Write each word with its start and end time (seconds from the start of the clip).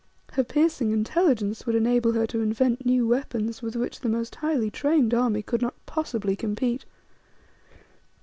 Her 0.31 0.43
piercing 0.43 0.89
intelligence 0.89 1.67
would 1.67 1.75
enable 1.75 2.13
her 2.13 2.25
to 2.25 2.41
invent 2.41 2.87
new 2.87 3.07
weapons 3.07 3.61
with 3.61 3.75
which 3.75 3.99
the 3.99 4.09
most 4.09 4.33
highly 4.33 4.71
trained 4.71 5.13
army 5.13 5.43
could 5.43 5.61
not 5.61 5.75
possibly 5.85 6.35
compete. 6.35 6.85